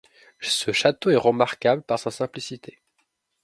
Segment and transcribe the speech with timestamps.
[0.41, 2.81] Ce château est remarquable par sa simplicité.